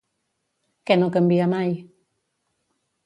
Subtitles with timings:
[0.91, 1.77] Què no canvia mai?